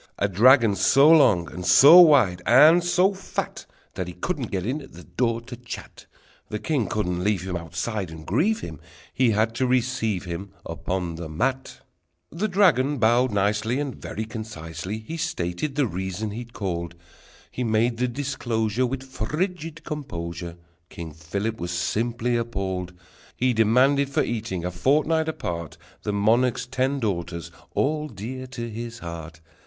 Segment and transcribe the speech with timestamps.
[0.17, 4.81] A dragon so long, and so wide, and so fat, That he couldn't get in
[4.81, 6.07] at the door to chat:
[6.49, 8.79] The king couldn't leave him Outside and grieve him,
[9.13, 11.81] He had to receive him Upon the mat,
[12.31, 16.95] The dragon bowed nicely, And very concisely He stated the reason he'd called:
[17.51, 20.57] He made the disclosure With frigid composure.
[20.89, 22.93] King Philip was simply appalled!
[23.37, 28.97] He demanded for eating, a fortnight apart, The monarch's ten daughters, all dear to his
[28.97, 29.41] heart.